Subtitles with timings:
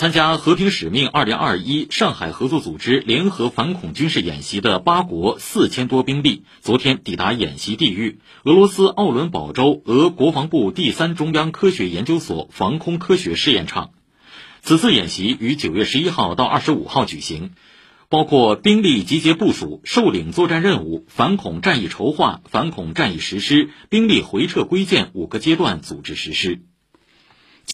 [0.00, 13.90] 参加“和平使命 2021” 上海合作组织联合反恐军事演习的八国四千多兵力，昨天抵达演习地域——俄罗斯奥伦堡州俄国防部第三中央科学研究所防空科学试验场。
[14.62, 17.50] 此次演习于九月十一号到二十五号举行，
[18.08, 26.62] 包括兵力集结部署、受领作战任务、反恐战役筹划、反恐战役实施、兵力回撤归建五个阶段组织实施。